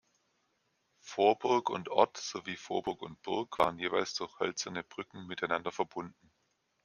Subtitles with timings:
[1.03, 6.31] Vorburg und Ort sowie Vorburg und Burg waren jeweils durch hölzerne Brücken miteinander verbunden.